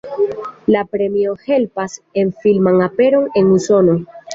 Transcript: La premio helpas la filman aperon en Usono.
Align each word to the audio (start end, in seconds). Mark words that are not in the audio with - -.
La 0.75 0.81
premio 0.93 1.35
helpas 1.51 2.01
la 2.21 2.27
filman 2.41 2.85
aperon 2.91 3.33
en 3.45 3.59
Usono. 3.63 4.03